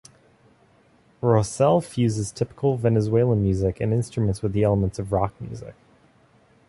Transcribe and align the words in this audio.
Rosell 1.21 1.79
fuses 1.85 2.31
typical 2.31 2.75
Venezuelan 2.75 3.43
music 3.43 3.79
and 3.79 3.93
instruments 3.93 4.41
with 4.41 4.57
elements 4.57 4.97
of 4.97 5.11
rock 5.11 5.39
music. 5.39 5.75